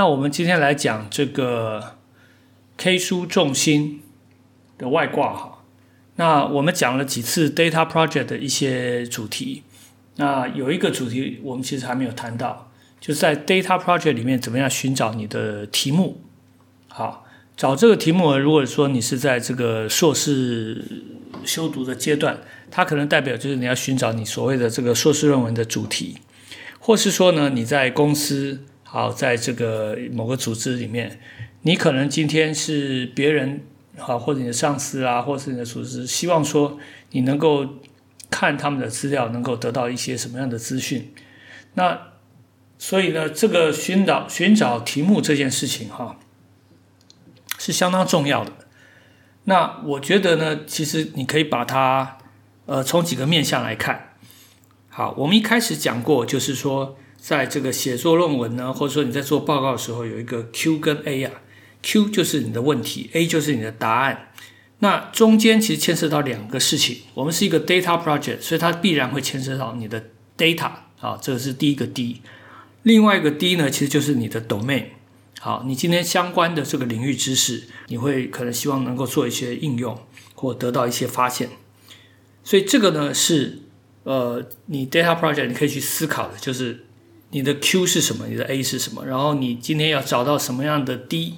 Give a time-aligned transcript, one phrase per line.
[0.00, 1.96] 那我们今天来讲这个
[2.78, 4.00] K 书重心
[4.78, 5.62] 的外挂哈。
[6.16, 9.62] 那我们讲了几次 Data Project 的一些主题，
[10.16, 16.22] 那有一个主题我们其实还没有谈到，就是在 Data Project 里面怎么样寻找你的题目。
[16.88, 20.82] 好，找这个题目，如果说你是在这个硕士
[21.44, 22.38] 修读的阶段，
[22.70, 26.16] 它可能代表就是你要寻找你所谓的这个硕士论文的主题，
[26.78, 28.60] 或是说呢你在公司。
[28.92, 31.20] 好，在这个某个组织里面，
[31.62, 33.62] 你可能今天是别人
[33.96, 36.76] 好，或者你的上司啊，或是你的组织，希望说
[37.12, 37.64] 你能够
[38.28, 41.14] 看他们的资料，能够得到一些什么样的资讯。
[41.74, 42.08] 那
[42.78, 46.18] 所以呢，这个寻找寻找题目这件事情哈，
[47.60, 48.50] 是相当重要的。
[49.44, 52.18] 那我觉得呢，其实你可以把它
[52.66, 54.16] 呃从几个面向来看。
[54.88, 56.96] 好，我们一开始讲过，就是说。
[57.20, 61.32] 在这个写作论文呢，或者说你在做报告的时候，有一个 Q 跟 A 啊
[61.82, 64.32] ，Q 就是你的问题，A 就是你的答案。
[64.78, 67.02] 那中间其实牵涉到两个事情。
[67.12, 70.02] 我们是一个 data project，所以它必然会牵涉到你的
[70.38, 72.22] data 啊，这个是第一个 D。
[72.84, 74.86] 另外一个 D 呢，其实就是你的 domain。
[75.38, 79.98] 好，你今天相关的这个领域知识，你会可能希望能够做一些应用
[80.34, 81.50] 或得到一些发现。
[82.42, 83.58] 所以这个呢是
[84.04, 86.86] 呃，你 data project 你可以去思考的，就是。
[87.30, 88.26] 你的 Q 是什么？
[88.26, 89.06] 你的 A 是什么？
[89.06, 91.34] 然后你今天要找到什么样的 D？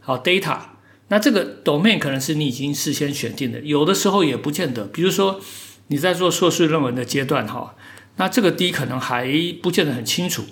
[0.00, 0.60] 好，data。
[1.08, 4.84] 那这个 domain 可能是你已经事先选定的，有的时候也不见得。
[4.84, 5.40] 比如说
[5.86, 7.74] 你在做硕士论文的阶段，哈，
[8.16, 9.26] 那这个 D 可能还
[9.62, 10.44] 不见得很清楚，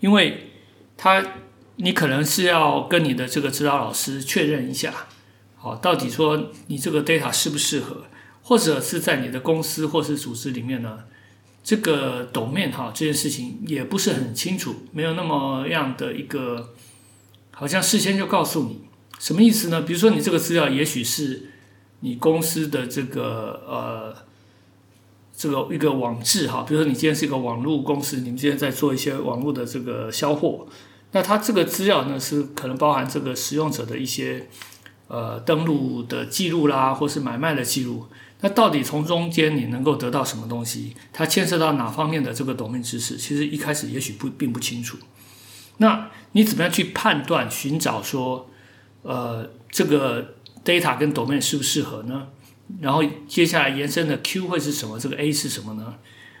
[0.00, 0.52] 因为
[0.96, 1.22] 他
[1.76, 4.94] 你可能是要跟你的这个指导老师确认一下，
[5.56, 8.04] 好，到底说你这个 data 适不适合，
[8.40, 11.00] 或者是在你的公司或是组织里面呢？
[11.64, 16.70] 这个抖面哈，这件事情也不是很清楚，没有那么样的一个，
[17.52, 18.80] 好像事先就告诉你
[19.20, 19.82] 什么意思呢？
[19.82, 21.50] 比如说你这个资料也许是
[22.00, 24.16] 你公司的这个呃
[25.36, 30.66] 这个一个网志哈，比如说你今天是一个网络公司，你们今天在做一些网络的这个销货，
[31.12, 34.48] 那它这个资料呢是可能包含这个使用者的一些
[35.06, 38.06] 呃登录的记录啦，或是买卖的记录。
[38.42, 40.94] 那到底从中间你能够得到什么东西？
[41.12, 43.16] 它牵涉到哪方面的这个 domain 知识？
[43.16, 44.98] 其实一开始也许不并不清楚。
[45.78, 48.50] 那你怎么样去判断、寻找说，
[49.02, 52.28] 呃，这个 data 跟 domain 适不适合呢？
[52.80, 54.98] 然后接下来延伸的 Q 会是什么？
[54.98, 55.94] 这个 A 是什么呢？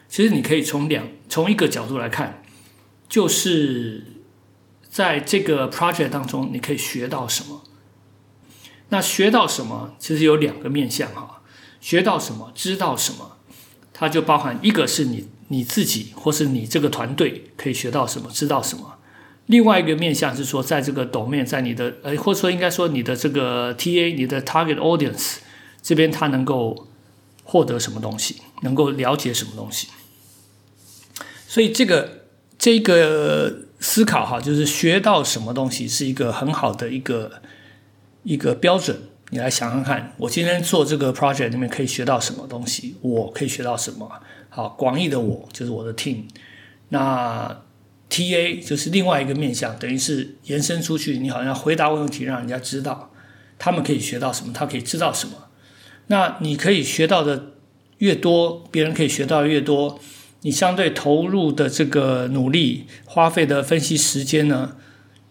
[0.08, 2.42] 其实你可以从两从一个角度来看，
[3.08, 4.04] 就是
[4.88, 7.62] 在这个 project 当中你可以学到什么。
[8.88, 9.94] 那学到什么？
[10.00, 11.41] 其实有两个面向哈。
[11.82, 13.36] 学到什么，知道什么，
[13.92, 18.94] 它就包含一个是你你自己，或是你这个团队可以学到什么，知道什么。
[19.46, 25.38] 另外一个面向是说，在这个抖面，在你的呃，或者说应该说你的这个 TA，你的 target audience
[25.82, 26.86] 这边，他能够
[27.42, 29.88] 获得什么东西，能够了解什么东西。
[31.48, 32.22] 所以这个
[32.56, 37.42] 这个思考哈，就是学到什么东西是一个很好的一个
[38.22, 39.02] 一个标准。
[39.34, 42.96] 你来想想看，我今天做这个 project 里面可以学到什么东西？
[43.00, 44.06] 我可以学到什么？
[44.50, 46.24] 好，广义的我就是我的 team，
[46.90, 47.62] 那
[48.10, 53.10] TA 就是另外一个面向，等于是延伸出去，你好像回答问题，让人家知道
[53.58, 55.48] 他们可以学到什么，他可以知道什么。
[56.08, 57.52] 那你可以学到的
[57.98, 59.98] 越多，别人可以学到越多，
[60.42, 64.76] 你相对投入的这个努力、花费的分析时间呢，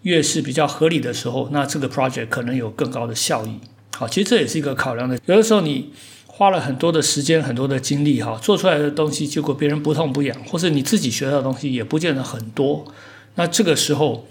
[0.02, 3.60] 越是比较合理的时候，那这个 project 可能有更高的效益。
[4.02, 5.16] 好，其实这也是一个考量的。
[5.28, 5.94] 有的时候你
[6.26, 12.92] 花了很多的时间、很多的精力，哈，做出来的东西，结果别人不痛不痒，或是你自己学到的东西也不见得很多。
[13.36, 14.26] 那这个时候，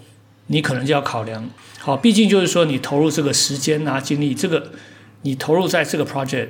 [0.47, 1.49] 你可能就要考量。
[1.79, 4.73] 好，毕竟就是说，你投入这个时间啊、精力，这个
[5.21, 6.49] 你投入在这个 project，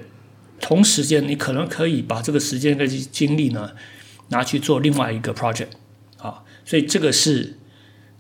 [0.60, 3.74] 同时间你可能可以把这个时间跟精力呢，
[4.30, 5.68] 拿去做另外一个 project。
[6.18, 7.60] 啊，所以这个是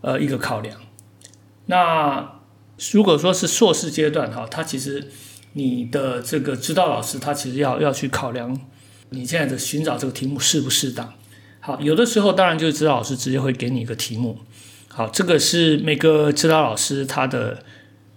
[0.01, 0.79] 呃一个考量。
[1.65, 2.40] 那。
[2.93, 5.07] 如果说是硕士阶段哈，他其实
[5.53, 8.59] 你的这个指导老师，他其实要要去考量
[9.09, 11.13] 你现在的寻找这个题目适不适当。
[11.59, 14.39] 好，有的时候当然就是指导老师直接会给你一个题目。
[14.87, 17.63] 好，这个是每个指导老师他的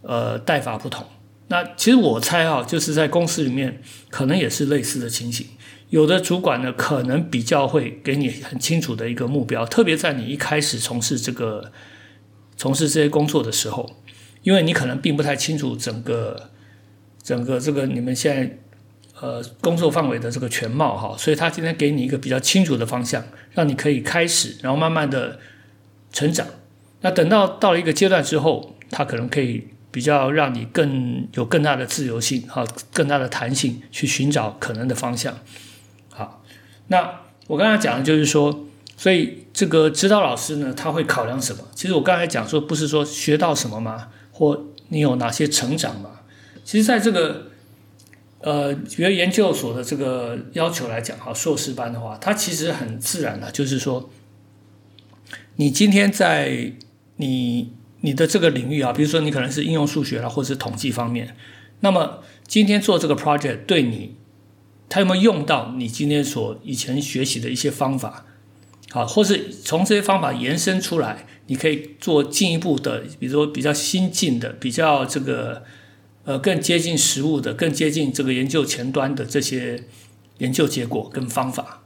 [0.01, 1.05] 呃带法不同。
[1.49, 5.47] 那其实我猜哈，就是在公司里面可能也是类似的情形。
[5.91, 11.71] 有的主管呢，可能比较会给你很清楚的一个目标，特别在你一开始从事这个
[12.57, 13.91] 从事这些工作的时候。
[14.45, 16.51] 因为你可能并不太清楚整个
[17.23, 18.59] 整个这个你们现在
[19.21, 25.41] 呃工作范围的这个全貌哈，所以他今天给你一个比较清楚的方向，让你可以开始，然后慢慢的
[26.13, 26.47] 成长。
[27.01, 35.39] 那等到到了一个阶段之后，他可能可以比较让你更有更大的自由性，哈，更大的弹性去寻找可能的方向。
[36.11, 36.43] 好，
[36.89, 41.63] 那我刚才讲的就是说，所以这个指导老师呢，他会考量什么？
[41.75, 44.09] 其实我刚才讲说，不是说学到什么吗？
[44.35, 46.11] 或你有哪些成长吗？
[46.65, 47.47] 其实在这个
[48.41, 54.11] 呃，比如研究所的这个要求来讲，哈，硕士班的话，它其实很自然的，就是说，
[55.57, 56.73] 你今天在
[57.17, 61.37] 你你的这个领域啊，比如说你可能是应用数学啦，或者是统计方面，
[61.81, 64.17] 那么今天做这个 project 对你，
[64.89, 68.27] 它有没有用到你今天所以前学习的一些方法？
[68.91, 75.63] 好，或是从这些方法延伸出来，你可以做进一步的，比如说比较新进的，比较这个
[76.25, 79.85] 呃更接近实物的，更接近这个研究前端的这些
[80.39, 81.83] 研究结果跟方法。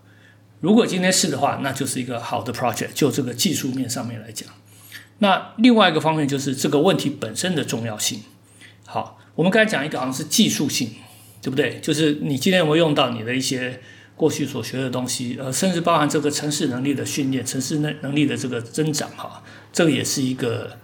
[0.60, 4.48] 如果今天是的话，那就是一个好的 project，就这个技术面上面来讲。
[5.18, 8.22] 那另外一个方面就是这个问题本身的重要性。
[8.86, 10.90] 好，我们刚才讲一个好像是技术性，
[11.42, 11.78] 对不对？
[11.80, 13.80] 就是你今天有没有用到你的一些
[14.18, 19.42] 过去所学的东西，呃，甚至包含这个城市能力的训练、城市能能力的这个增长，哈，
[19.72, 20.76] 这个也是一个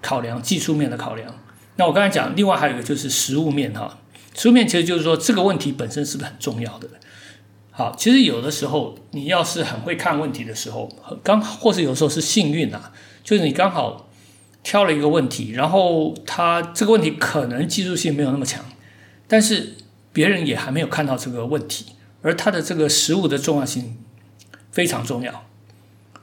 [0.00, 1.34] 考量，技术面的考量。
[1.76, 3.98] 那我刚才讲，另外还有一个就是实物面，哈，
[4.36, 6.88] 实物面其实就是说这个问题本身是不是很重要的？
[7.70, 10.88] 好，其实有的时候你要是很会看问题的时候，
[11.24, 12.92] 刚或是有时候是幸运啊。
[13.24, 14.08] 就是你刚好
[14.62, 18.64] 挑了一个问题，然后他这个问题可能技术性没有那么强，
[19.26, 19.74] 但是
[20.14, 21.92] 别人也还没有看到这个问题，
[22.22, 23.96] 而它的这个实物的重要性
[24.70, 25.46] 非常重要，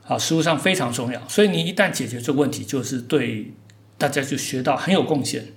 [0.04, 3.54] 好，实物上非常重要，所以你一旦解决这个问题，就是对
[3.98, 5.54] 大家就学到很有贡献。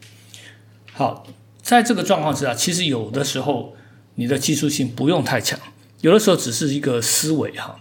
[0.92, 1.26] 好，
[1.60, 3.76] 在这个状况之下，其实有的时候
[4.14, 5.58] 你的技术性不用太强，
[6.00, 7.80] 有的时候只是一个思维哈，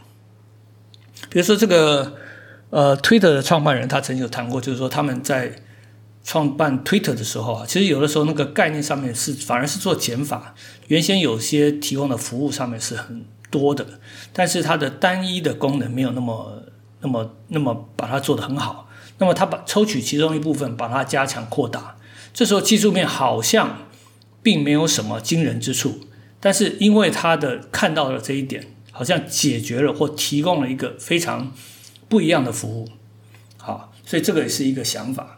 [1.29, 2.17] 比如说这个。
[2.69, 5.55] 呃，Twitter 的创办人他曾经有谈过，就是说他们在
[6.27, 10.53] 创办 Twitter 的时候啊，其实有的时候那个概念上面是反而是做减法。
[10.87, 13.85] 原先有些提供的服务上面是很多的，
[14.33, 16.63] 但是它的单一的功能没有那么、
[16.99, 18.89] 那么、那么把它做得很好。
[19.19, 21.95] 那么他把抽取其中一部分，把它加强扩大。
[22.33, 23.87] 这时候技术面好像
[24.43, 26.01] 并没有什么惊人之处，
[26.39, 31.53] 但是因为他的看到了这一点，好像解决了或提供了一个非常。
[32.09, 32.87] 不一样的服务，
[33.57, 35.35] 好，所以这个也是一个想法。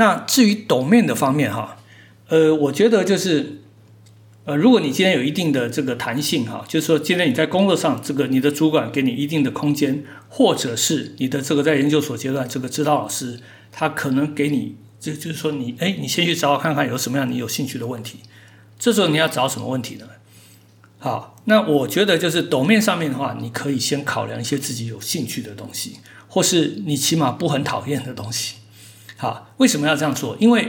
[0.00, 1.76] 那至于抖面的方面哈，
[2.28, 3.60] 呃，我觉得就是，
[4.46, 18.20] 呃，如果你今天有一定的这个弹性哈，就是说今天你在工作上这个你的主管给你一定的空间，或者是你的这个在研究所阶段这个指导老师，他可能给你，就就是说你，哎，你先去找看看有什么样你有兴趣的问题，
[18.78, 20.06] 这时候你要找什么问题呢？
[20.98, 28.54] 好，那我觉得就是抖面上面的话，你可以先考量一些自己有兴趣的东西，或是你起码不很讨厌的东西。
[29.20, 30.34] 好，为什么要这样做？
[30.40, 30.68] 因为，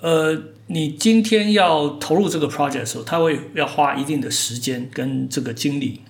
[0.00, 6.02] 呃，你今天要投入这个 project 的时候，它会要花一定的时间跟这个精力。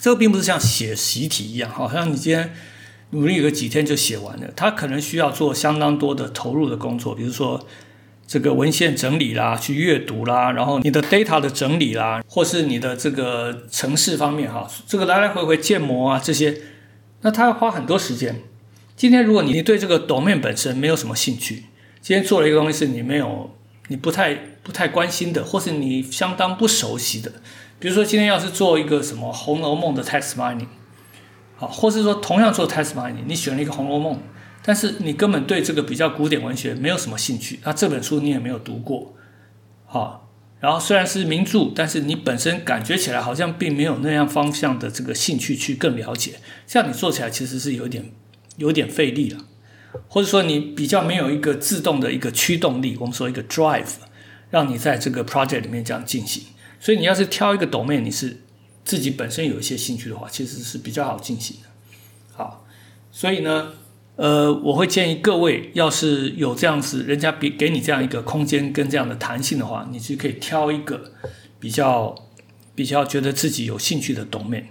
[0.00, 2.54] 这个并不是像写习题一样，好像你今天
[3.10, 7.66] 努力个几天就写完了，它可能需要做相当多的投入的工作，比如说。
[8.32, 16.56] 这个文献整理啦，去阅读啦，然后你的 data 的整理啦，或是你的这个城市方面哈，这个来来回回建模啊这些，
[17.22, 18.40] 那它要花很多时间。
[19.00, 21.64] 今天如果你对这个 domain 本身没有什么兴趣，
[22.02, 23.56] 今天做了一个东西是你没有、
[23.88, 27.32] 你不太、不太关心的，或是你相当不熟悉的，
[27.78, 30.66] 比如说今天要是做一个什么《红楼梦》的 text mining，
[31.56, 34.16] 好，或是说同样做 text mining，你选了一个《红楼梦》。
[34.62, 39.14] 但是你根本对这个比较古典文学没有什么兴趣，那这本书你也没有读过，
[39.86, 40.30] 好，
[40.60, 46.34] 然后虽然是名著，但是你本身感觉起来好像并没有那样方向的这个兴趣去更了解，
[46.66, 48.12] 这样你做起来其实是有点
[48.60, 49.38] 有点费力了，
[50.06, 53.94] 或者说你比较没有一个自动的一个驱动力，我们说一个 drive，
[54.50, 56.44] 让你在这个 project 里面这样进行。
[56.78, 58.42] 所以你要是挑一个 domain，你是
[58.84, 61.68] 自己本身有一些兴趣的话，其实是比较好进行的。
[62.36, 62.64] 好，
[63.10, 63.72] 所以呢。
[64.16, 71.12] 呃，我会建议各位，要是有这样子，人家给给你这样一个空间跟这样的弹性的话，你就可以挑一个
[71.58, 72.14] 比较
[72.74, 74.64] 比较觉得自己有兴趣的 domain。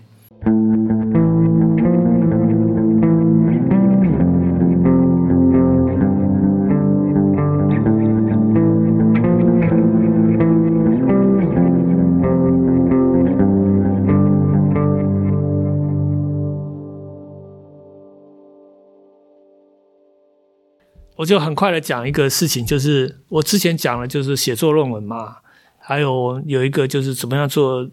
[21.19, 25.35] 我就很快的讲一个事情，就是我之前讲了，就是写作论文嘛，
[25.77, 27.85] 还有有一个就是怎么样做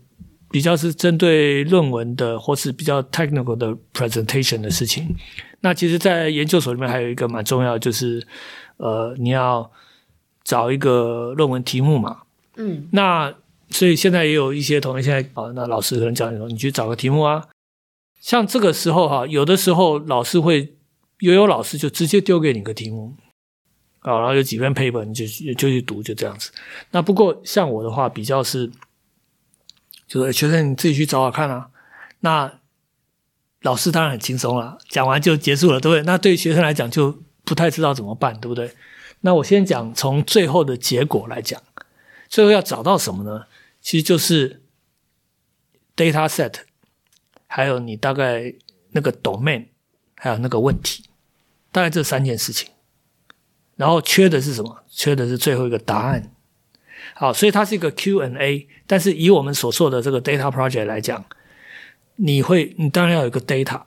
[0.49, 5.12] 比较是针对论文的，或是比较 technical 的 presentation 的事情。
[5.59, 8.25] 那其实，在研究所里面还有一个蛮重要，就是
[8.76, 9.68] 呃，你要
[10.45, 12.18] 找一个论文题目嘛。
[12.54, 13.35] 嗯，那
[13.71, 17.42] 所以现在也有一些同学现在啊，那老师可能讲你说，你去找个题目啊。
[18.21, 20.75] 像这个时候哈，有的时候老师会，
[21.20, 23.16] 悠悠老师就直接丢给你个题目，
[24.00, 26.52] 啊，然后有几篇 paper 你就就去读，就这样子。
[26.90, 28.70] 那不过像我的话，比较是，
[30.06, 31.70] 就是学生你自己去找找看啊。
[32.20, 32.61] 那
[33.62, 36.02] 老师当然很轻松了，讲完就结束了，对不对？
[36.02, 38.75] 那对学生来讲就不太知道怎么办，对不对？
[39.20, 41.62] 那我先讲从最后的结果来讲，
[42.28, 43.46] 最后要找到什么呢？
[43.80, 44.62] 其实就是
[45.96, 46.61] data set。
[47.49, 48.52] 还有你大概
[48.90, 49.66] 那个 domain，
[50.16, 51.04] 还有那个问题，
[51.76, 52.71] 大概这三件事情。
[53.76, 54.83] 然后缺的是什么？
[54.88, 56.33] 缺的是最后一个答案。
[57.12, 58.66] 好，所以它是一个 Q&A。
[58.87, 61.23] 但是以我们所做的这个 data project 来讲，
[62.14, 63.83] 你会，你当然要有一个 data。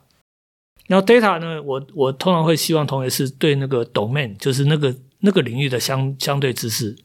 [0.86, 6.96] 然后 data 呢，我我通常会希望同学是对那个 domain，就是那个那个领域的相相对知识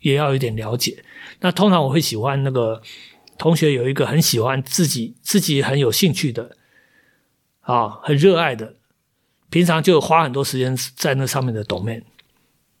[0.00, 1.04] 也要有点了解。
[1.38, 2.82] 那通常我会喜欢那个。
[3.38, 6.56] 同学有一个很喜欢自己自己很有兴趣的
[7.60, 8.76] 啊，很热爱的，
[9.50, 12.02] 平常就花很多时间在那上面的 domain。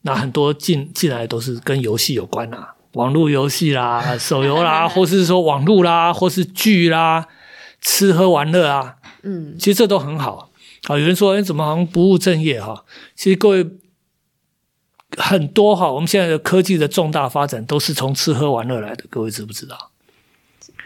[0.02, 7.26] 那很多进进来都是跟游戏有关啊，网络游戏啦、 手游啦， 或是说网络啦，或是剧啦、
[7.80, 8.96] 吃喝玩乐啊。
[9.22, 10.50] 嗯，其实这都很好。
[10.84, 12.84] 啊，有人说，哎，怎么好像不务正业哈？
[13.16, 13.66] 其实各位
[15.16, 19.90] 很多哈，我们现在的科技的重大发展都是从吃喝玩乐来的，各位知不知道？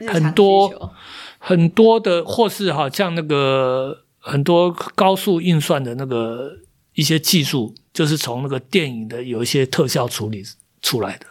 [0.09, 0.95] 很多
[1.39, 6.59] 很多的，或是哈像那个很多高速运算的那个
[6.95, 10.45] 一些技术，就是从那个电影的有一些特效处理
[10.83, 11.27] 出来的。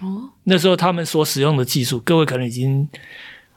[0.00, 2.88] 哦，那时候他们所使用的技术，各位可能已经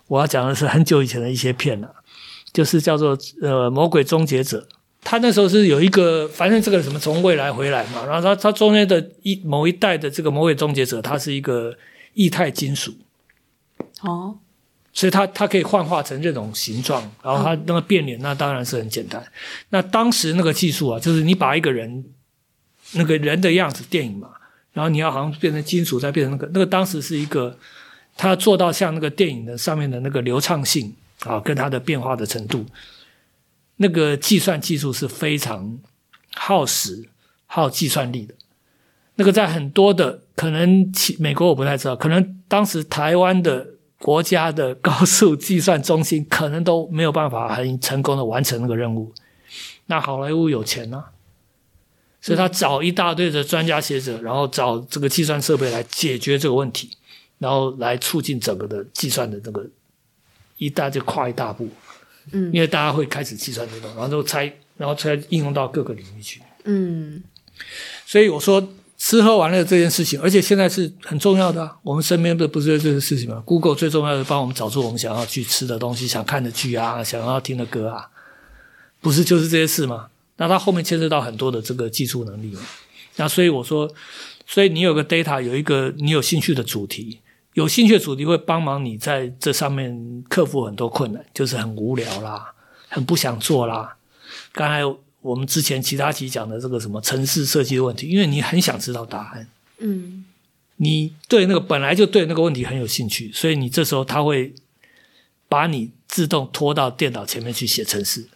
[0.08, 1.96] 我要讲的是很久以前的一些片了，
[2.52, 3.10] 就是叫做
[3.42, 4.68] 呃《魔鬼终结者》。
[5.04, 11.78] 他那时候是有一个，反正这个什么从未来回来嘛，然后他他中间的一某一代的这个魔鬼终结者，他是一个
[12.16, 12.94] 液态金属。
[14.02, 14.40] 哦。
[14.94, 19.24] 所以它它可以幻化成这种形状，然后它那个变脸，那当然是很简单。
[19.70, 22.04] 那当时那个技术啊，就是你把一个人
[22.92, 24.30] 那个人的样子电影嘛，
[24.74, 27.58] 然后你要好像变成金属，再变成那个那个当时是一个，
[28.18, 30.94] 它做到像那个电影的上面的那个流畅性
[31.24, 32.66] 啊，跟它的变化的程度，
[33.78, 35.80] 那个计算技术是非常
[36.34, 37.06] 耗时
[37.46, 38.34] 耗计算力的。
[39.16, 43.68] 那个在很多的可能，美国我不太知道，可能当时台湾的。
[44.02, 49.14] 国家的高速计算中心可能都没有办法很成功的完成那个任务。
[49.86, 51.04] 那好莱坞有钱呐，
[52.20, 56.90] 所以他找一大堆的专家学者，然后找这个计算设备来解决这个问题，
[57.38, 59.66] 然后来促进整个的计算的这个
[60.58, 61.70] 一大就跨一大步。
[62.32, 66.42] 嗯，因为大家会开始计算这种，然后都拆，然后才应用到各个领域去。
[66.64, 67.22] 嗯，
[68.06, 68.68] 所以我说。
[69.04, 71.78] 吃喝玩乐这件事情，而且现在是很重要的。
[71.82, 78.08] 我们身边的不是这个事情吗？Google 最重要的帮我们找出我们想要去吃的东西、想看的剧啊、想要听的歌啊，
[79.02, 80.10] 不是就是这些事吗？
[80.38, 82.62] 那它后面牵涉到很多的这个技术能力嘛。
[83.16, 83.92] 那所以我说，
[84.46, 87.22] 所以你有个 data，有一个你有兴趣的主题，
[87.56, 92.54] 有兴趣的主题会帮忙你在这上面克服很多困难，就是很无聊啦，
[92.88, 93.96] 很不想做啦。
[94.52, 94.84] 刚才。
[95.22, 99.48] 我们之前其他期讲的这个什么城市设计的问题，因为你很想知道答案，
[99.78, 100.26] 嗯，
[100.78, 104.52] 你对那个本来就对那个问题很有兴趣，所以你这时候他会
[105.48, 108.28] 把你自动拖到电脑前面去写程式，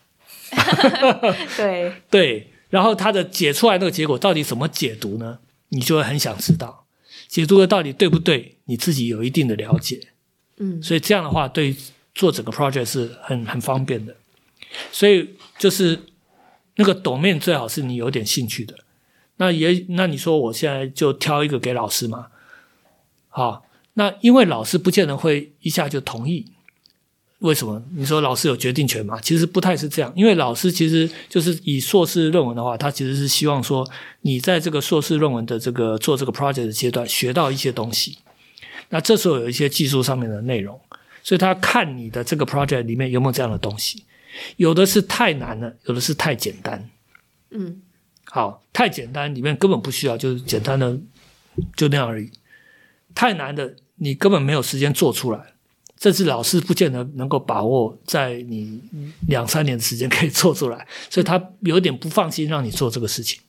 [1.58, 5.39] 对 对，然后他的解出来那个结果到底怎么解读呢？
[5.70, 6.86] 你就会很想知道，
[7.27, 8.58] 解读的到底对不对？
[8.65, 10.10] 你自己有一定的了解，
[10.58, 11.75] 嗯，所以这样的话对
[12.13, 14.15] 做整个 project 是很很方便的，
[14.92, 16.00] 所以就是。
[16.77, 18.75] 那个抖面最好是你有点兴趣的，
[19.38, 22.27] 那也那你说我现在就挑一个给老师嘛？
[23.29, 26.46] 好，那因为老师不见得会一下就同意，
[27.39, 27.84] 为什么？
[27.96, 29.20] 你说老师有决定权嘛？
[29.22, 33.89] 其实不太是这样，因为老师其实就是以硕士论文的话，他其实是希望说
[34.22, 38.17] 你在这个硕士论文的这个做这个 project 的阶段学到一些东西，
[38.89, 40.79] 那这时候有一些技术上面的内容，
[41.24, 44.03] 所以他看你的这个 project 里面有没有这样的东西。
[44.58, 46.89] 有的是太难了，有的是太简单。
[47.51, 47.82] 嗯，
[48.25, 50.98] 好，太简单里面根本不需要，就是简单的
[51.75, 52.32] 就那样而已。
[53.13, 55.54] 太难的你根本没有时间做出来，
[56.01, 58.82] 甚至老师不见得能够把握在你
[59.27, 63.39] 两三年的时间可以做出来，所以他有点不放心让你做这个事情。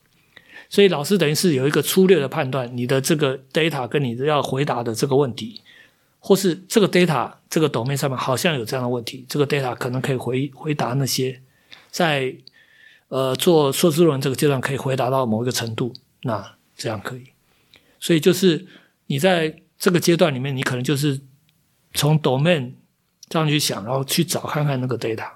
[0.69, 5.61] 所以老师等于是有一个粗略的判断，你的这个 data 跟你要回答的这个问题。
[6.27, 11.41] 或是这个 data 这个 domain 上面好像有这样的问题，这个 data 可能可以回回答那些
[11.93, 12.35] 在
[13.07, 17.27] 呃做硕士论文这个阶段可以回答到某一个程度，那这样可以。
[18.01, 18.67] 所以就是
[19.07, 21.21] 你在这个阶段里面，你可能就是
[21.95, 22.73] 从 domain
[23.29, 25.31] 这样去想，然后去找看看那个 data，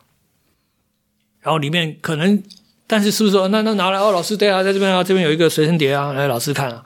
[1.39, 2.43] 然后里面可能，
[2.89, 6.85] 但是是不是说那那拿来哦，老师 data 在这边啊，这边有一个随身碟啊，来老师看啊，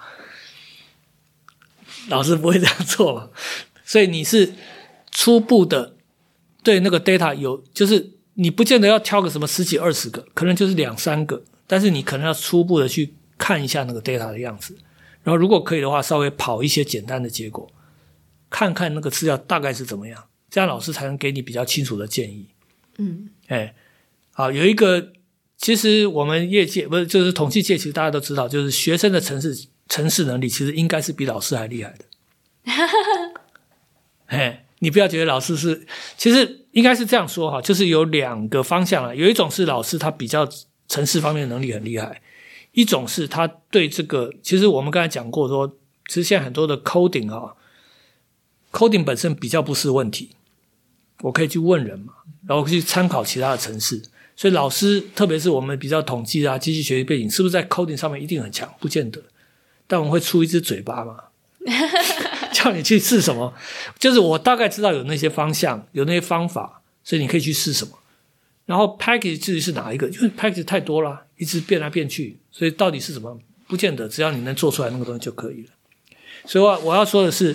[2.09, 3.33] 老师不会这样做？
[3.95, 4.53] 所以你是
[5.13, 5.95] 初步的
[6.65, 14.77] 对那个 data 有，就是你不见得要挑个什么十几二十个，可能就是两三个，但是你可能要初步的去看一下那个 data 的样子，
[15.23, 17.71] 然后如果可以的话，稍微跑一些简单的结果，
[18.51, 22.49] 看看那个资料大概是怎么样，这样老师才能给你比较清楚的建议。
[22.99, 23.77] 嗯哎，
[24.33, 25.13] 好，有一个，
[25.57, 29.57] 其实我们业界不是就是统计界，其实大家都知道，就是学生的城市
[29.89, 32.05] 城市能力其实应该是比老师还厉害的。
[34.35, 35.87] 哎，你不要觉得老师是，
[36.17, 39.15] 其实应该是这样说哈，就是有两个方向了。
[39.15, 40.49] 有一种是老师他比较
[40.89, 42.21] 城市方面的能力很厉害，
[42.73, 45.69] 一种是他对这个，其实我们刚才讲过说，
[46.09, 47.55] 其实现在很多的 coding 啊
[48.73, 50.31] ，coding 本身比较不是问题，
[51.23, 52.13] 我可以去问人嘛，
[52.47, 54.03] 然后去参考其他的城市。
[54.37, 58.69] 所以老师，特别是我们比较统计啊、机器学习背景，是不是在 coding 上面一定很强？
[58.81, 59.23] 不见得，
[59.87, 61.17] 但我们会出一只嘴巴嘛。
[62.65, 63.53] 叫你去试什么，
[63.99, 67.99] 就是我大概知道有那些方向，有那些方法，所以你可以去试什么。
[68.65, 75.71] 然后 package 至于是哪一个，因为 package 太多了，一直变来变去，所以到底是什么，不见得，只要你能做出来那个东西就可以了。
[76.47, 77.55] 所以我我要说的是，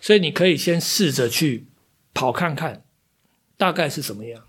[0.00, 1.66] 所以你可以先试着去
[2.12, 2.82] 跑看看，
[3.56, 4.42] 大概是什么样。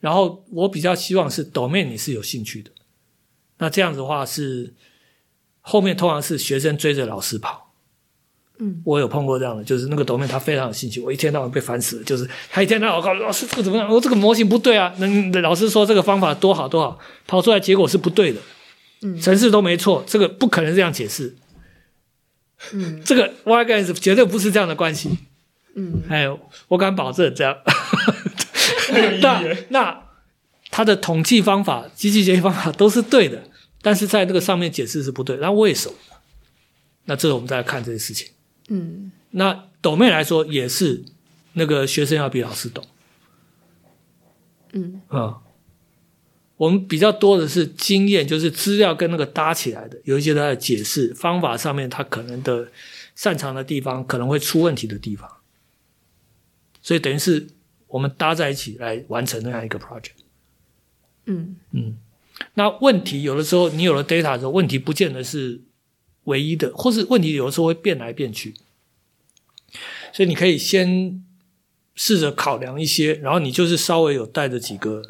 [0.00, 2.70] 然后我比较希望是 domain 你是有兴趣的，
[3.58, 4.72] 那这样子的话是
[5.60, 7.69] 后面通常是学生追着老师跑。
[8.60, 12.04] 嗯，我有碰过这样的，就是那个 domain 他非常有兴趣，我一天到晚被烦死了。
[12.04, 18.40] 就是他一天到晚告诉老师这个怎么样，我这个模型不对啊，那老师说这个方法多好多好，跑出来结果是不对的，
[19.02, 21.34] 嗯程式都没错，这个不可能这样解释，
[22.72, 25.18] 嗯这个 y 跟 s 绝对不是这样的关系。
[25.74, 26.26] 嗯哎，
[26.68, 27.56] 我敢保证这样。
[29.22, 29.42] 那。
[29.68, 30.02] 那
[30.72, 33.42] 他的统计方法、机器学习方法都是对的，
[33.82, 35.36] 但是在这个上面解释是不对。
[35.38, 35.94] 那为什么？
[37.06, 38.28] 那这个我们再来看这些事情。
[38.70, 39.12] 嗯。
[39.32, 41.04] 那抖妹来说也是，
[41.52, 42.84] 那个学生要比老师懂。
[44.72, 45.02] 嗯。
[45.08, 45.42] 啊、
[46.56, 52.70] 我们比较多的是经验，就是资料跟那个搭起来的，有一些它的解释方法上面，它可能的
[53.14, 55.30] 擅长的地方，可能会出问题的地方，
[56.82, 57.48] 所以等于是
[57.88, 60.20] 我们搭在一起来完成那样一个 project。
[61.26, 61.56] 嗯。
[61.72, 61.96] 嗯，
[62.54, 65.60] 那问题有的时候你有了 data 之后，问题不见得是
[66.30, 68.54] 唯一的，或是问题有的时候会变来变去，
[70.14, 71.22] 所以你可以先
[71.94, 75.02] 试着考量一些，然后你就是稍微有带着几个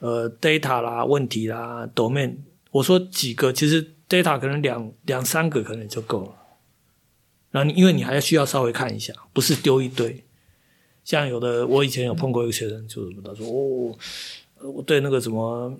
[0.00, 2.34] 呃 data 啦、问题啦、domain，
[2.72, 6.34] 我说几个，其实 data 可能两两三个可能就够了。
[7.50, 10.22] 然后你因为你还需要稍微看一下，不是丢一堆。
[11.04, 13.96] 像有的我以前有碰过一个学生，就是他说哦。
[14.60, 15.72] 我对那个什么，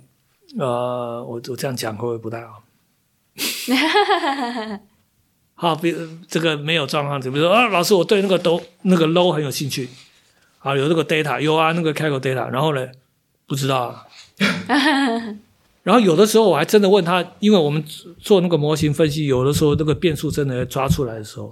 [0.57, 2.62] 呃，我我这样讲会不会不太好？
[5.54, 5.94] 好，比
[6.28, 9.88] 这个没有状况，就比如说啊，老师，我对那个都那个 low 很有兴趣，
[10.61, 12.88] 啊，有这个 data，有啊，那个开口 data，然后呢，
[13.46, 14.07] 不知道啊。
[15.83, 17.83] 然后有的时候我还真的问他，因为我们
[18.18, 21.50] 做那个模型分析，有的时候那个变数真的抓出来的时候，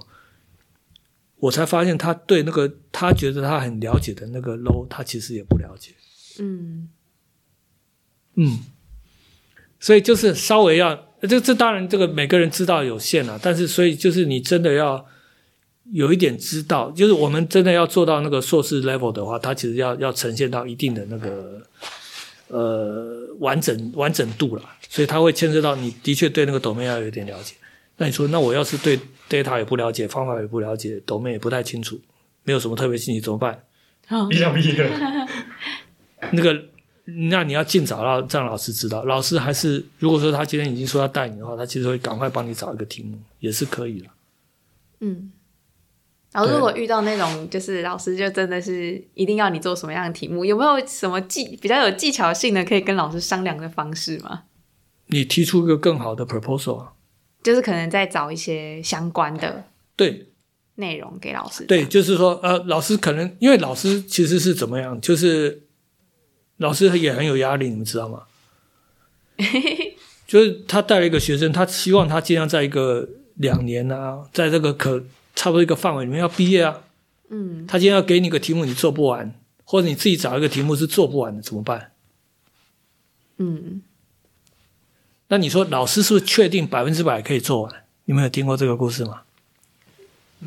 [1.37, 5.93] 我才发现他对那个他觉得他很了解的那个 low，他其实也不了解。
[6.39, 6.89] 嗯
[8.35, 8.59] 嗯，
[9.79, 15.05] 所以就是稍微要，这这当然这个每个人知道有限啊，但是所以就是你真的要
[15.93, 21.61] 有一点知道，就是我们真的要做到那个硕士 level 的话，它其实要要呈现到一定的那个
[22.49, 27.55] 呃完整完整度了，所以它会牵涉到你的确对那个 domain 要有点了解。
[27.97, 31.99] 那你说，那我要是对 data 也不了解，方法也不了解，domain 也不太清楚，
[32.43, 33.63] 没有什么特别信息怎么办？
[34.05, 34.89] 好毕业毕业，
[36.31, 36.65] 那个，
[37.29, 39.03] 那你要尽早让让老师知道。
[39.05, 44.07] 老师还是如果说他今天已经说要带你的话，他其实会赶快帮你找一个题目，也是可以的。
[44.99, 45.31] 嗯。
[46.33, 54.43] 然后如果遇到那种就是老师就真的是一定要你做什么样的题目，有没有什么技比较有技巧性的可以跟老师商量的方式吗？
[55.07, 56.91] 你提出一个更好的 proposal 啊，
[57.41, 59.63] 就是可能再找一些相关的
[59.95, 60.27] 对
[60.75, 61.63] 内容给老师。
[61.63, 65.63] 对，就是说呃，老师可能因为老师其实是怎么样，就是
[66.57, 68.23] 老师也很有压力，你们知道吗？
[70.27, 75.03] 就是他带了一个学生，他希望他尽量在一个两年啊，在这个可
[75.35, 76.81] 差不多一个范围里面要毕业啊。
[77.29, 81.91] 嗯他今天要给你个题目，你做不完，或者你自己找一个题目是做不完的，怎么办？
[83.37, 83.81] 嗯，
[85.27, 87.83] 那你说老师是不是确定百分之百可以做完？
[88.05, 89.21] 你们有听过这个故事吗？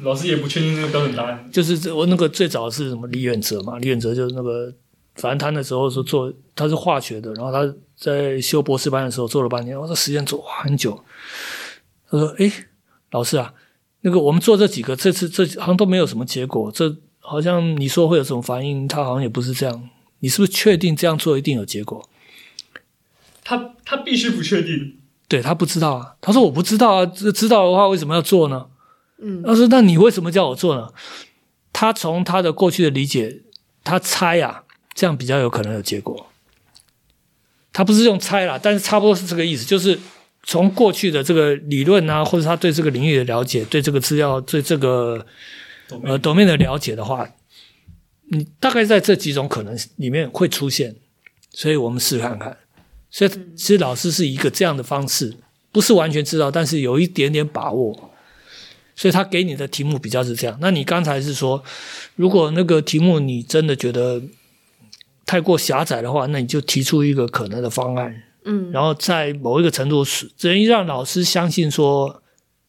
[0.02, 1.48] 老师也不确定那个标准答案。
[1.52, 3.78] 就是我那个最早是什么李远哲嘛？
[3.78, 4.72] 李远哲就是那个，
[5.20, 11.04] 反正他那时候是做他是化学的，然后他在修博士班的时候做了半年，我说时间做哇很久。
[12.10, 12.50] 他说：“诶，
[13.10, 13.52] 老师啊，
[14.00, 19.88] 那个我们做这几个，这次这好像都没有什么结果，这好像你说会有什么反应，他好像也不是这样。
[20.20, 22.08] 你是不是确定这样做一定有结果？”
[23.44, 24.96] 他他必须不确定，
[25.28, 28.66] 对他不知道啊，他说我不知道啊，这知道的话为什么要做呢？
[29.22, 30.88] 嗯他说那你为什么叫我做呢？
[31.72, 33.42] 他从他的过去的理解，
[33.84, 34.64] 他猜啊，
[35.00, 36.26] 这样比较有可能有结果。
[37.72, 39.98] 他不是用猜啦，但是差不多是这个意思，就是
[40.42, 45.24] 从过去的这个理论啊，或者他对这个领域的了解，对这个资料，对这个
[46.02, 47.26] 呃 domain 的了解的话，
[48.28, 50.94] 你大概在这几种可能里面会出现，
[51.54, 52.58] 所以我们试看看。
[53.10, 55.34] 所以其实老师是一个这样的方式，
[55.72, 58.10] 不是完全知道，但是有一点点把握。
[58.96, 60.58] 所以他给你的题目比较是这样。
[60.60, 61.64] 那你刚才是说，
[62.16, 64.20] 如果那个题目你真的觉得
[65.30, 68.72] 太过狭窄的话，那你就提出一个可能的方案，嗯。
[68.72, 72.20] 然后在某一个程度是，只能让老师相信说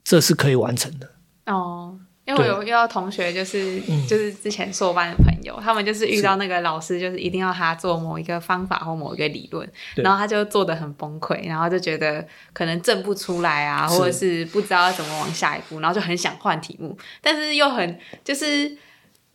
[0.03, 1.09] 这是可以完成的。
[1.47, 18.77] 哦，因为我有遇到同学，就是、就是之前硕班的朋友，他们就是遇到那个老师，就是一定要他做某一个方法或某一个理论，然后他就做的很崩溃，然后就觉得可能证不出来啊，或者是不知道要怎么往下一步，然后就很想换题目，但是又很就是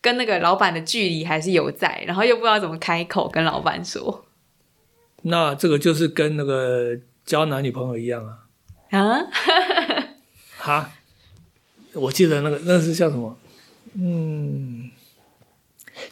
[0.07, 4.25] 跟那个老板的距离还是有在，然后又不知道怎么开口跟老板说
[5.23, 8.39] 那这个就是跟那个交男女朋友一样啊，
[9.01, 9.27] 啊，
[10.59, 10.91] 哈，
[11.95, 13.37] 我记得那个那是叫什么？
[13.95, 14.93] 嗯，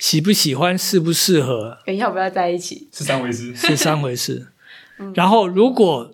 [0.01, 2.89] 喜不喜欢，适不适合，跟要不要在一起？
[2.91, 3.55] 是三回事。
[3.55, 4.49] 是三回事。
[5.15, 6.13] 然后，如果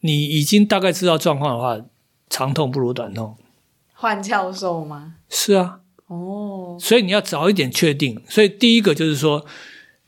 [0.00, 1.82] 你已经大概知道状况的话，
[2.28, 3.38] 长痛不如短痛。
[3.94, 5.14] 换教授吗？
[5.30, 8.20] 是啊，哦，所以你要早一点确定。
[8.28, 9.46] 所以第一个就是说，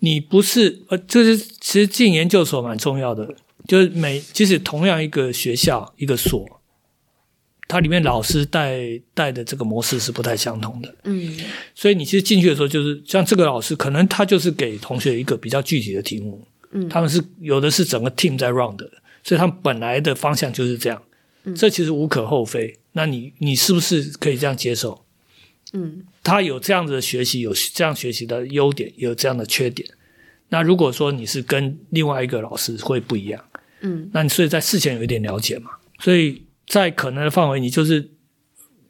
[0.00, 3.34] 你不是呃，就是其实进研究所蛮重要的，
[3.68, 6.44] 就是每即使同样一个学校一个所，
[7.68, 10.94] 它里面老师带带的这个模式是不太相同的。
[11.04, 11.36] 嗯
[11.74, 18.90] 所以你其实进去的时候，就是像这个老师，可能他就是给同学一个比较具体的题目，嗯他们是有的是整个 team 在 run 的，
[19.22, 21.02] 所以他们本来的方向就是这样，
[21.54, 22.78] 这其实无可厚非。
[22.92, 24.99] 那你你是不是可以这样接受？
[25.72, 26.04] 嗯。
[26.22, 29.88] 他有这样子的学习，有这样学习的优点，也有这样的缺点。
[30.48, 33.42] 那如果说你是跟另外一个老师会不一样，
[33.80, 34.11] 嗯。
[34.12, 38.11] 那你所以在事前有一点了解嘛，所以在可能的范围，你就是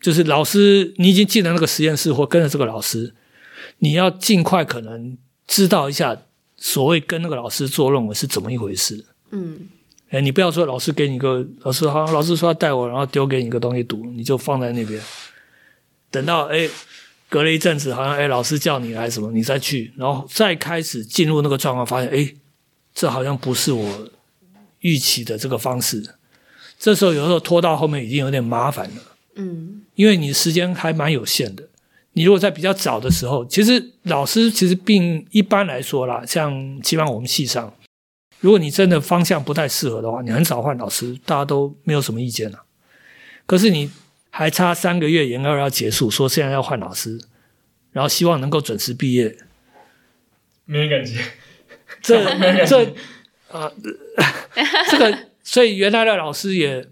[0.01, 3.15] 就是老师，你已经进了那个实验室或跟着这个老师，
[3.79, 5.17] 你要尽快可能
[5.47, 6.23] 知道一下
[6.57, 9.05] 所谓跟那个老师做论文是怎么一回事。
[9.31, 9.69] 嗯。
[10.09, 15.01] 哎，你不要说老师给你个老师好，老师说要带我，然后丢给你个东西读，你就放在那边，
[16.11, 16.69] 等到哎
[17.29, 22.35] 隔了一阵子，好像哎老师叫你来什么，你再去，然后再开始进入那个状况，发现哎
[22.93, 24.09] 这好像不是我
[24.81, 26.03] 预期的这个方式。
[26.79, 29.03] 这时候有时候拖到后面已经有点麻烦了，
[29.37, 31.69] 嗯因为你时间还蛮有限的。
[32.15, 37.73] 你如果在比较早的时候，其实老师其实并一般来说啦，像起码我们系上，
[38.41, 42.65] 如果你真的方向不太适合的话，你很少换老师，大家都没有什么意见了。
[43.47, 43.91] 可是你
[44.31, 47.21] 还差三个月研二要结束，说现在要换老师，
[47.93, 49.37] 然后希望能够准时毕业，
[50.65, 51.21] 没人敢接。
[52.01, 52.95] 这这
[53.51, 53.71] 啊、
[54.89, 56.87] 这个，所以原来的老师也，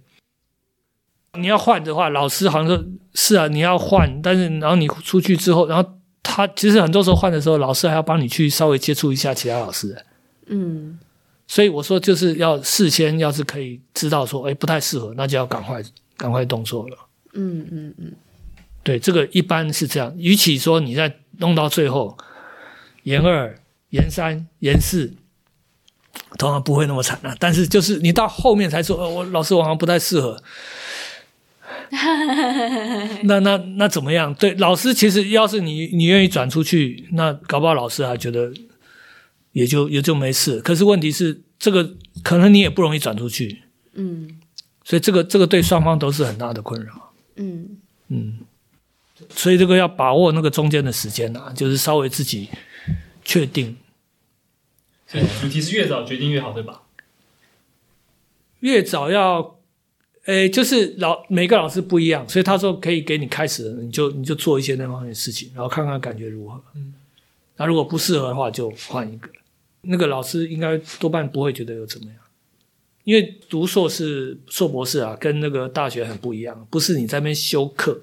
[1.34, 9.96] 你要换的话，老师好像说是啊，你要换，但是然后你出去之后，然后他其实很多时候换的时候，老师还要帮你去稍微接触一下其他老师，
[10.46, 10.98] 嗯
[11.46, 15.82] 所以我说就是要事先要是可以知道说，哎，不太适合，那就要赶快
[16.16, 17.07] 赶快动作了。
[17.38, 18.12] 嗯嗯嗯
[18.82, 20.12] 对，这个一般是这样。
[20.18, 22.18] 与其说你在弄到最后，
[23.04, 23.56] 研二、
[23.90, 25.14] 研三、研四，
[26.38, 27.36] 通常不会那么惨啊。
[27.38, 30.42] 但是就是你到后面才说，呃，我老师我好像不太适合。
[33.24, 34.34] 那那那怎么样？
[34.34, 38.52] 对，老师其实要是你你愿意转出去，那搞不好老师还觉得
[39.52, 40.60] 也就也就没事。
[40.60, 43.62] 可是问题是，这个可能你也不容易转出去，
[43.94, 44.38] 嗯
[44.84, 47.07] 所以这个这个对双方都是很大的困扰。
[47.38, 48.38] 嗯嗯，
[49.30, 52.48] 所以这个要把握那个中间的时间啊，就是稍微自己
[53.24, 53.76] 确定，
[55.06, 56.82] 所以主题是越早决定越好，对吧？
[58.60, 59.58] 越早要，
[60.24, 66.60] 诶，就是老每个老师不一样，所以他说可以给你开始，你就你就做一些那方面的事情，然后看看感觉如何。
[66.74, 66.92] 嗯，
[67.56, 69.30] 那如果不适合的话，就换一个。
[69.82, 72.16] 那个老师应该多半不会觉得有怎么样，
[73.08, 78.02] 因为读硕士、硕博士啊，跟那个大学很不一样，不是你在那边修课，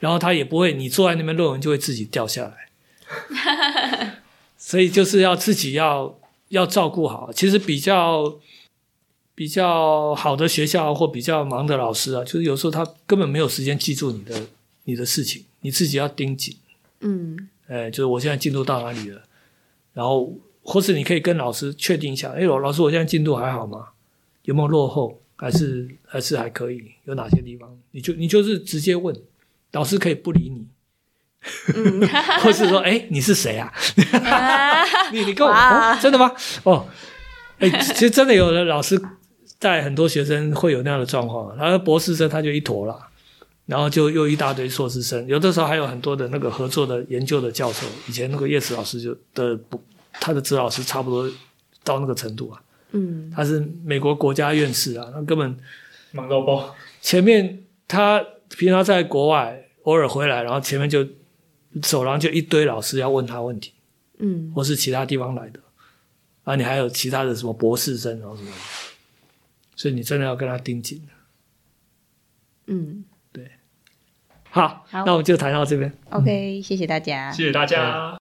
[0.00, 4.16] 然后他也不会你坐在那边论文就会自己掉下来，
[4.58, 6.18] 所以就是要自己要
[6.48, 7.32] 要照顾好。
[7.32, 8.40] 其实比较
[9.36, 14.48] 比较好的学校或比较忙的老师啊，就是有时候他根本没有时间记住你的
[14.82, 16.56] 你的事情，你自己要盯紧。
[17.02, 19.22] 嗯哎，就是我现在进度到哪里了，
[19.92, 23.90] 然后或是你可以跟老师确定一下，哎，老老师，我现在进度还好吗？
[24.44, 25.20] 有没有落后？
[25.36, 26.80] 还是还是还可以？
[27.04, 27.76] 有哪些地方？
[27.90, 29.14] 你就你就是直接问，
[29.72, 30.66] 老师可以不理你，
[31.74, 32.08] 嗯，
[32.40, 33.72] 或是说，哎，你是谁啊？
[35.12, 36.32] 你你跟我、真的吗？
[36.62, 36.86] 哦，
[37.58, 39.00] 哎，其实真的有的老师
[39.58, 43.08] 带很多学生会有那样的状况，然后博士生他就一坨了。
[43.66, 47.86] 然后就又一大堆硕士生，有的时候还有很多的那个合作的研究的教授。
[48.06, 49.82] 以前那个叶子老师就的不，
[50.20, 51.26] 他的指导师差不多
[51.82, 52.60] 到那个程度啊。
[52.94, 55.54] 嗯他是美国国家院士啊，他根本
[56.12, 56.74] 忙到爆。
[57.00, 61.06] 前面他平常在国外，偶尔回来，然后前面就
[61.82, 63.72] 走廊就一堆老师要问他问题，
[64.18, 65.60] 嗯或是其他地方来的
[66.44, 68.56] 啊，你还有其他的什么博士生，然后什么的，
[69.76, 71.02] 所以你真的要跟他盯紧。
[72.68, 73.04] 嗯
[74.48, 75.92] 好，好那我们就谈到这边。
[76.10, 77.32] ，OK，谢谢大家。
[77.32, 78.16] 谢谢大家。